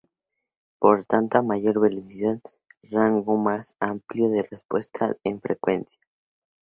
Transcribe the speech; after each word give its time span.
Por 0.79 1.05
tanto 1.05 1.37
a 1.37 1.43
mayor 1.43 1.79
velocidad, 1.79 2.39
rango 2.81 3.37
más 3.37 3.75
amplio 3.79 4.29
de 4.29 4.41
respuesta 4.41 5.15
en 5.23 5.39
frecuencia. 5.39 5.99